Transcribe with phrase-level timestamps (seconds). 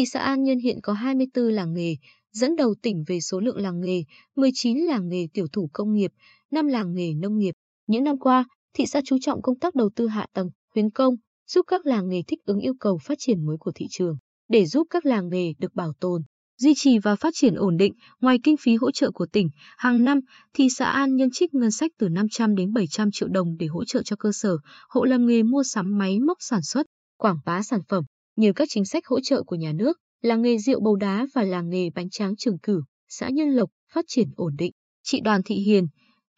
[0.00, 1.96] thị xã An Nhơn hiện có 24 làng nghề,
[2.32, 4.04] dẫn đầu tỉnh về số lượng làng nghề,
[4.36, 6.10] 19 làng nghề tiểu thủ công nghiệp,
[6.50, 7.54] 5 làng nghề nông nghiệp.
[7.86, 11.14] Những năm qua, thị xã chú trọng công tác đầu tư hạ tầng, khuyến công,
[11.50, 14.16] giúp các làng nghề thích ứng yêu cầu phát triển mới của thị trường.
[14.48, 16.22] Để giúp các làng nghề được bảo tồn,
[16.58, 20.04] duy trì và phát triển ổn định, ngoài kinh phí hỗ trợ của tỉnh, hàng
[20.04, 20.20] năm,
[20.54, 23.84] thị xã An Nhân trích ngân sách từ 500 đến 700 triệu đồng để hỗ
[23.84, 24.56] trợ cho cơ sở,
[24.88, 28.04] hộ làm nghề mua sắm máy móc sản xuất, quảng bá sản phẩm.
[28.40, 31.42] Nhờ các chính sách hỗ trợ của nhà nước, làng nghề rượu bầu đá và
[31.42, 34.72] làng nghề bánh tráng Trường Cửu, xã Nhân Lộc phát triển ổn định.
[35.02, 35.86] Chị Đoàn Thị Hiền,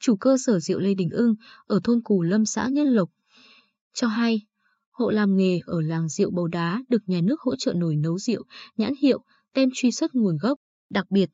[0.00, 1.34] chủ cơ sở rượu Lê Đình Ưng
[1.66, 3.10] ở thôn Cù Lâm xã Nhân Lộc,
[3.94, 4.40] cho hay
[4.92, 8.18] hộ làm nghề ở làng rượu bầu đá được nhà nước hỗ trợ nồi nấu
[8.18, 8.44] rượu,
[8.76, 10.58] nhãn hiệu, tem truy xuất nguồn gốc,
[10.90, 11.30] đặc biệt.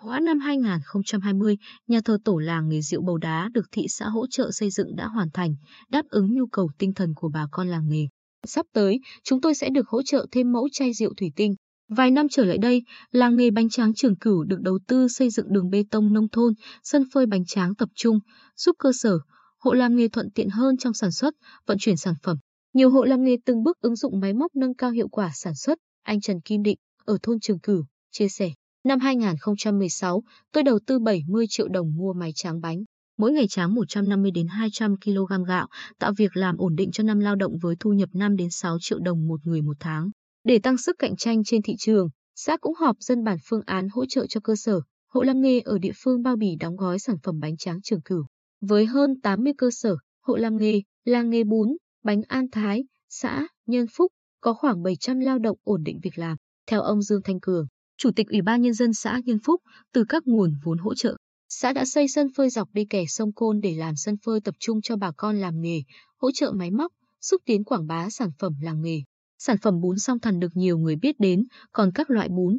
[0.00, 1.56] Hóa năm 2020,
[1.86, 4.96] nhà thờ tổ làng nghề rượu bầu đá được thị xã hỗ trợ xây dựng
[4.96, 5.54] đã hoàn thành,
[5.88, 8.06] đáp ứng nhu cầu tinh thần của bà con làng nghề.
[8.46, 11.54] Sắp tới, chúng tôi sẽ được hỗ trợ thêm mẫu chai rượu thủy tinh.
[11.88, 15.30] Vài năm trở lại đây, làng nghề bánh tráng Trường Cửu được đầu tư xây
[15.30, 18.18] dựng đường bê tông nông thôn, sân phơi bánh tráng tập trung,
[18.56, 19.18] giúp cơ sở,
[19.58, 21.34] hộ làm nghề thuận tiện hơn trong sản xuất,
[21.66, 22.36] vận chuyển sản phẩm.
[22.74, 25.54] Nhiều hộ làm nghề từng bước ứng dụng máy móc nâng cao hiệu quả sản
[25.54, 28.50] xuất, anh Trần Kim Định ở thôn Trường Cửu chia sẻ.
[28.84, 32.84] Năm 2016, tôi đầu tư 70 triệu đồng mua máy tráng bánh.
[33.22, 37.20] Mỗi ngày tráng 150 đến 200 kg gạo, tạo việc làm ổn định cho năm
[37.20, 40.10] lao động với thu nhập 5 đến 6 triệu đồng một người một tháng.
[40.44, 43.88] Để tăng sức cạnh tranh trên thị trường, xã cũng họp dân bản phương án
[43.92, 46.98] hỗ trợ cho cơ sở, hộ làm nghề ở địa phương bao bì đóng gói
[46.98, 48.26] sản phẩm bánh tráng Trường Cửu.
[48.60, 53.46] Với hơn 80 cơ sở, hộ làm nghề, làng nghề bún, bánh An Thái, xã
[53.66, 56.36] Nhân Phúc có khoảng 700 lao động ổn định việc làm.
[56.66, 59.60] Theo ông Dương Thanh Cường, Chủ tịch Ủy ban Nhân dân xã Nhân Phúc,
[59.92, 61.16] từ các nguồn vốn hỗ trợ,
[61.54, 64.54] xã đã xây sân phơi dọc đi kè sông Côn để làm sân phơi tập
[64.58, 65.82] trung cho bà con làm nghề,
[66.16, 69.02] hỗ trợ máy móc, xúc tiến quảng bá sản phẩm làng nghề.
[69.38, 72.58] Sản phẩm bún song thần được nhiều người biết đến, còn các loại bún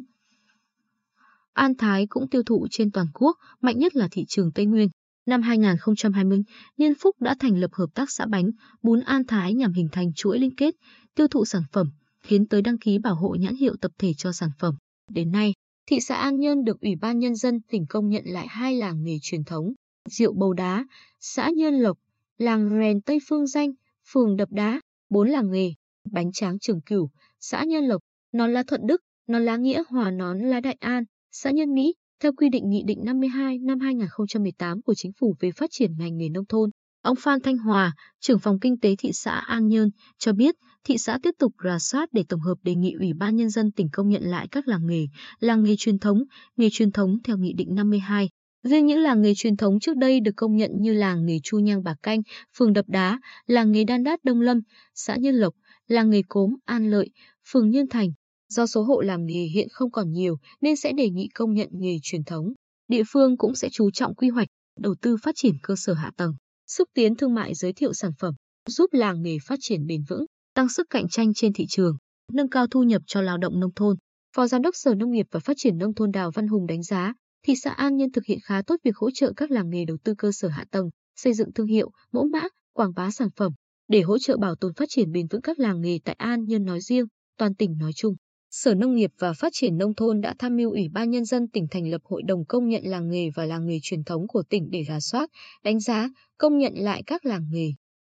[1.52, 4.88] An Thái cũng tiêu thụ trên toàn quốc, mạnh nhất là thị trường Tây Nguyên.
[5.26, 6.42] Năm 2020,
[6.76, 8.50] Niên Phúc đã thành lập hợp tác xã bánh,
[8.82, 10.74] bún An Thái nhằm hình thành chuỗi liên kết,
[11.14, 11.90] tiêu thụ sản phẩm,
[12.28, 14.74] tiến tới đăng ký bảo hộ nhãn hiệu tập thể cho sản phẩm.
[15.10, 15.52] Đến nay,
[15.86, 19.02] thị xã An Nhơn được Ủy ban Nhân dân tỉnh công nhận lại hai làng
[19.02, 19.72] nghề truyền thống,
[20.10, 20.86] rượu bầu đá,
[21.20, 21.98] xã Nhơn Lộc,
[22.38, 23.72] làng rèn Tây Phương Danh,
[24.12, 25.72] phường Đập Đá, bốn làng nghề,
[26.12, 28.02] bánh tráng Trường Cửu, xã Nhơn Lộc,
[28.32, 31.94] nón lá Thuận Đức, nón lá Nghĩa Hòa nón lá Đại An, xã Nhân Mỹ,
[32.20, 36.16] theo quy định Nghị định 52 năm 2018 của Chính phủ về phát triển ngành
[36.16, 36.70] nghề nông thôn.
[37.04, 40.54] Ông Phan Thanh Hòa, trưởng phòng kinh tế thị xã An Nhơn, cho biết
[40.84, 43.72] thị xã tiếp tục rà soát để tổng hợp đề nghị Ủy ban Nhân dân
[43.72, 45.06] tỉnh công nhận lại các làng nghề,
[45.40, 46.22] làng nghề truyền thống,
[46.56, 48.28] nghề truyền thống theo Nghị định 52.
[48.62, 51.58] Riêng những làng nghề truyền thống trước đây được công nhận như làng nghề Chu
[51.58, 52.20] Nhang Bà Canh,
[52.58, 54.60] phường Đập Đá, làng nghề Đan Đát Đông Lâm,
[54.94, 55.54] xã Nhân Lộc,
[55.88, 57.10] làng nghề Cốm An Lợi,
[57.52, 58.08] phường Nhân Thành.
[58.48, 61.68] Do số hộ làm nghề hiện không còn nhiều nên sẽ đề nghị công nhận
[61.72, 62.52] nghề truyền thống.
[62.88, 64.48] Địa phương cũng sẽ chú trọng quy hoạch,
[64.80, 66.34] đầu tư phát triển cơ sở hạ tầng
[66.66, 68.34] xúc tiến thương mại giới thiệu sản phẩm,
[68.68, 71.96] giúp làng nghề phát triển bền vững, tăng sức cạnh tranh trên thị trường,
[72.32, 73.96] nâng cao thu nhập cho lao động nông thôn.
[74.36, 76.82] Phó Giám đốc Sở Nông nghiệp và Phát triển Nông thôn Đào Văn Hùng đánh
[76.82, 77.14] giá,
[77.46, 79.96] thị xã An Nhân thực hiện khá tốt việc hỗ trợ các làng nghề đầu
[80.04, 82.42] tư cơ sở hạ tầng, xây dựng thương hiệu, mẫu mã,
[82.72, 83.52] quảng bá sản phẩm,
[83.88, 86.64] để hỗ trợ bảo tồn phát triển bền vững các làng nghề tại An Nhân
[86.64, 87.06] nói riêng,
[87.38, 88.14] toàn tỉnh nói chung.
[88.56, 91.48] Sở Nông nghiệp và Phát triển Nông thôn đã tham mưu Ủy ban Nhân dân
[91.48, 94.42] tỉnh thành lập Hội đồng công nhận làng nghề và làng nghề truyền thống của
[94.42, 95.30] tỉnh để rà soát,
[95.64, 97.72] đánh giá, công nhận lại các làng nghề.